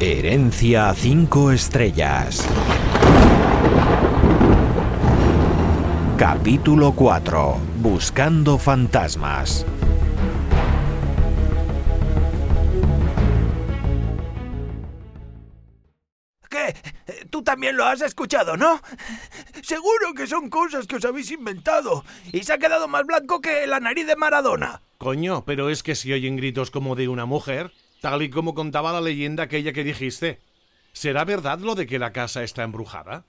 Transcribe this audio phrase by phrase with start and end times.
[0.00, 2.48] Herencia 5 estrellas.
[6.16, 7.58] Capítulo 4.
[7.78, 9.66] Buscando fantasmas.
[16.48, 16.76] ¿Qué?
[17.30, 18.80] Tú también lo has escuchado, ¿no?
[19.62, 22.04] Seguro que son cosas que os habéis inventado.
[22.32, 24.80] Y se ha quedado más blanco que la nariz de Maradona.
[24.98, 28.92] Coño, pero es que si oyen gritos como de una mujer, tal y como contaba
[28.92, 30.40] la leyenda aquella que dijiste.
[30.92, 33.24] ¿Será verdad lo de que la casa está embrujada?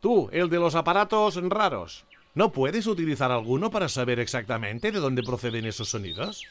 [0.00, 5.22] Tú, el de los aparatos raros, ¿no puedes utilizar alguno para saber exactamente de dónde
[5.22, 6.44] proceden esos sonidos?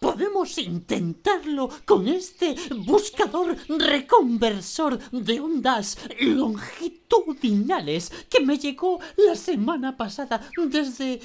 [0.00, 10.48] Podemos intentarlo con este buscador reconversor de ondas longitudinales que me llegó la semana pasada
[10.56, 11.20] desde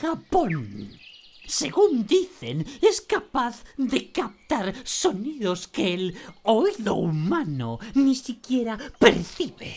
[0.00, 0.90] Japón.
[1.52, 9.76] Según dicen, es capaz de captar sonidos que el oído humano ni siquiera percibe.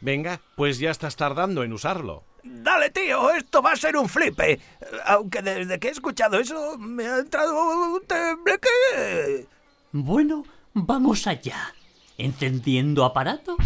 [0.00, 2.22] Venga, pues ya estás tardando en usarlo.
[2.44, 4.60] Dale, tío, esto va a ser un flipe.
[5.04, 7.60] Aunque desde que he escuchado eso me ha entrado
[7.94, 9.48] un tembleque.
[9.90, 10.44] Bueno,
[10.74, 11.74] vamos allá.
[12.18, 13.56] Encendiendo aparato.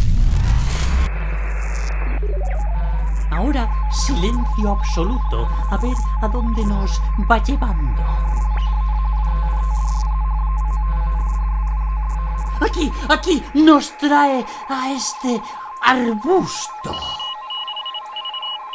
[3.31, 5.47] Ahora silencio absoluto.
[5.71, 8.01] A ver a dónde nos va llevando.
[12.61, 15.41] Aquí, aquí nos trae a este
[15.81, 16.95] arbusto.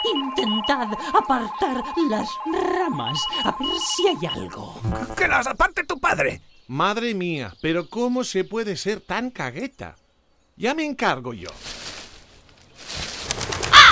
[0.04, 4.74] Intentad apartar las ramas a ver si hay algo.
[5.16, 6.40] ¡Que las aparte tu padre!
[6.68, 9.96] Madre mía, pero ¿cómo se puede ser tan cagueta?
[10.56, 11.50] Ya me encargo yo.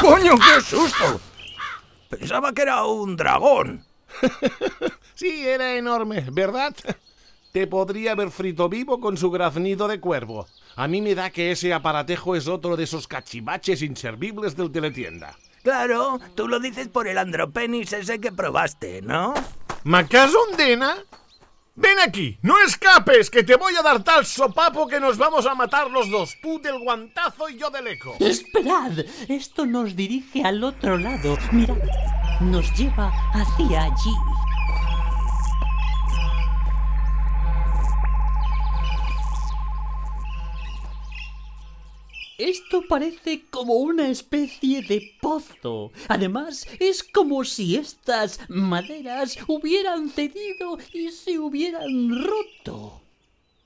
[0.01, 1.21] ¡Coño, qué susto!
[2.09, 3.85] Pensaba que era un dragón.
[5.15, 6.75] sí, era enorme, ¿verdad?
[7.53, 10.47] Te podría haber frito vivo con su graznido de cuervo.
[10.77, 15.37] A mí me da que ese aparatejo es otro de esos cachivaches inservibles del teletienda.
[15.63, 19.35] Claro, tú lo dices por el andropenis ese que probaste, ¿no?
[19.85, 20.97] ¿Macaso Dena?
[21.81, 25.55] Ven aquí, no escapes, que te voy a dar tal sopapo que nos vamos a
[25.55, 28.17] matar los dos, tú del guantazo y yo del eco.
[28.19, 31.39] Esperad, esto nos dirige al otro lado.
[31.53, 31.77] Mirad,
[32.41, 34.38] nos lleva hacia allí.
[42.39, 45.91] Esto parece como una especie de pozo.
[46.07, 53.03] Además, es como si estas maderas hubieran cedido y se hubieran roto.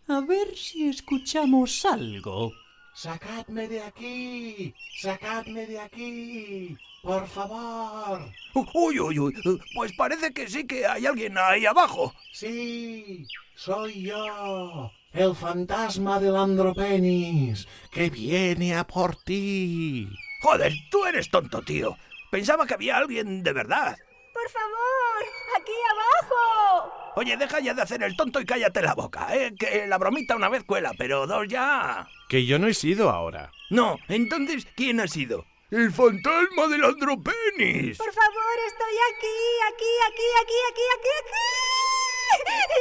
[0.09, 2.51] A ver si escuchamos algo.
[2.95, 4.73] ¡Sacadme de aquí!
[5.03, 6.77] ¡Sacadme de aquí!
[7.03, 8.33] ¡Por favor!
[8.73, 9.61] Uy, uy, uy.
[9.75, 12.15] Pues parece que sí que hay alguien ahí abajo.
[12.33, 20.09] Sí, soy yo el fantasma del Andropenis, que viene a por ti.
[20.43, 21.97] Joder, tú eres tonto, tío.
[22.31, 23.97] Pensaba que había alguien de verdad.
[24.33, 25.25] Por favor,
[25.57, 27.13] aquí abajo.
[27.17, 29.55] Oye, deja ya de hacer el tonto y cállate la boca, ¿eh?
[29.59, 32.09] Que la bromita una vez cuela, pero dos ya.
[32.29, 33.53] Que yo no he sido ahora.
[33.69, 35.45] No, entonces, ¿quién ha sido?
[35.71, 37.99] El fantasma del Andropenis.
[37.99, 39.37] Por favor, estoy aquí,
[39.69, 41.43] aquí, aquí, aquí, aquí, aquí, aquí.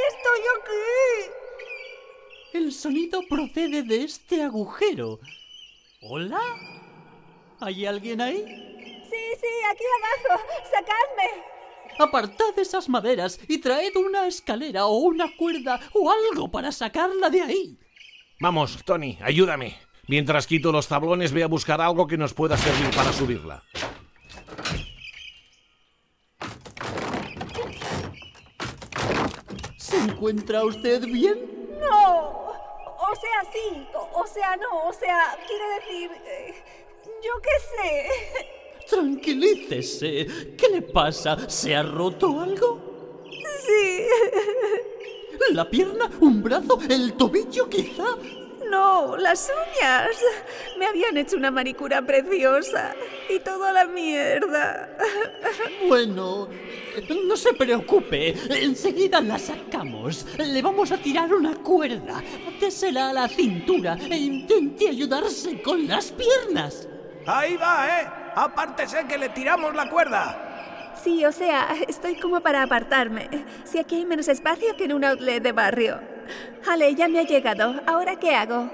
[0.08, 1.41] Estoy aquí.
[2.52, 5.18] El sonido procede de este agujero.
[6.02, 6.40] ¿Hola?
[7.60, 8.44] ¿Hay alguien ahí?
[9.10, 10.42] Sí, sí, aquí abajo.
[10.64, 11.44] ¡Sacadme!
[11.98, 17.40] Apartad esas maderas y traed una escalera o una cuerda o algo para sacarla de
[17.40, 17.78] ahí.
[18.38, 19.78] Vamos, Tony, ayúdame.
[20.08, 23.62] Mientras quito los tablones, voy a buscar algo que nos pueda servir para subirla.
[29.78, 31.78] ¿Se encuentra usted bien?
[31.80, 32.41] No.
[33.12, 33.86] O sea, sí.
[34.14, 34.88] O, sea, no.
[34.88, 36.10] O sea, quiere decir...
[36.26, 36.54] Eh,
[37.22, 38.86] yo qué sé.
[38.88, 40.56] Tranquilícese.
[40.56, 41.48] ¿Qué le pasa?
[41.48, 42.80] ¿Se ha roto algo?
[43.60, 44.06] Sí.
[45.52, 46.10] ¿La pierna?
[46.20, 46.78] ¿Un brazo?
[46.88, 48.16] ¿El tobillo quizá?
[48.72, 50.08] No, las uñas.
[50.78, 52.94] Me habían hecho una manicura preciosa.
[53.28, 54.96] Y toda la mierda.
[55.88, 56.48] Bueno,
[57.26, 58.34] no se preocupe.
[58.48, 60.26] Enseguida la sacamos.
[60.38, 62.22] Le vamos a tirar una cuerda.
[62.48, 66.88] Atésela a la cintura e intente ayudarse con las piernas.
[67.26, 68.08] Ahí va, ¿eh?
[68.34, 70.94] Apártese que le tiramos la cuerda.
[71.02, 73.28] Sí, o sea, estoy como para apartarme.
[73.64, 76.11] Si aquí hay menos espacio que en un outlet de barrio.
[76.68, 77.80] Ale, ya me ha llegado.
[77.86, 78.70] ¿Ahora qué hago?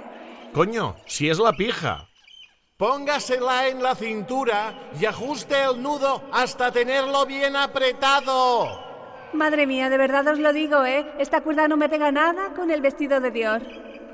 [0.53, 2.09] Coño, si es la pija.
[2.77, 8.69] Póngasela en la cintura y ajuste el nudo hasta tenerlo bien apretado.
[9.33, 11.05] Madre mía, de verdad os lo digo, ¿eh?
[11.19, 13.63] Esta cuerda no me pega nada con el vestido de Dior.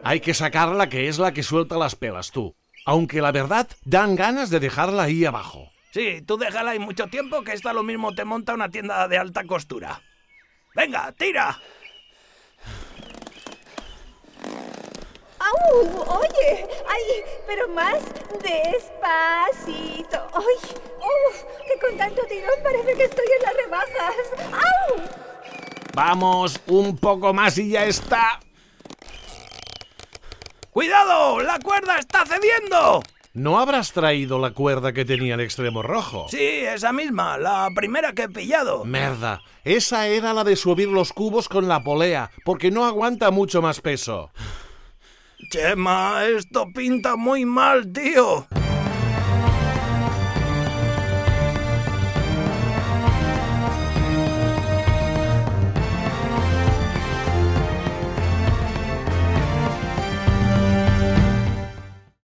[0.02, 2.56] Hay que sacarla que es la que suelta las pelas, tú.
[2.86, 5.70] Aunque la verdad, dan ganas de dejarla ahí abajo.
[5.92, 9.18] Sí, tú déjala ahí mucho tiempo que esta lo mismo te monta una tienda de
[9.18, 10.02] alta costura.
[10.74, 11.60] ¡Venga, tira!
[15.72, 16.18] ¡Au!
[16.18, 17.98] Oye, ay, pero más
[18.42, 20.18] despacito.
[20.32, 20.58] ¡Ay!
[20.98, 21.44] ¡Uf!
[21.66, 24.14] Que con tanto tirón parece que estoy en las rebajas.
[24.52, 25.00] ¡Au!
[25.94, 28.40] Vamos, un poco más y ya está.
[30.70, 31.40] ¡Cuidado!
[31.40, 33.02] ¡La cuerda está cediendo!
[33.32, 36.26] ¿No habrás traído la cuerda que tenía el extremo rojo?
[36.28, 38.84] Sí, esa misma, la primera que he pillado.
[38.84, 43.60] Merda, esa era la de subir los cubos con la polea, porque no aguanta mucho
[43.60, 44.30] más peso.
[45.50, 48.46] Chema, esto pinta muy mal, tío.